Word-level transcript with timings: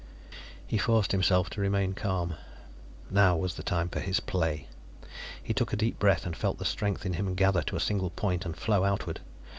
He 0.65 0.79
forced 0.79 1.11
himself 1.11 1.51
to 1.51 1.61
remain 1.61 1.93
calm. 1.93 2.33
Now 3.11 3.37
was 3.37 3.53
the 3.53 3.61
time 3.61 3.87
for 3.87 3.99
his 3.99 4.19
play. 4.19 4.65
He 5.43 5.53
took 5.53 5.73
a 5.73 5.77
deep 5.77 5.99
breath 5.99 6.25
and 6.25 6.35
felt 6.35 6.57
the 6.57 6.65
strength 6.65 7.05
in 7.05 7.13
him 7.13 7.35
gather 7.35 7.61
to 7.61 7.75
a 7.75 7.79
single 7.79 8.09
point 8.09 8.43
and 8.43 8.57
flow 8.57 8.83
outward. 8.83 9.19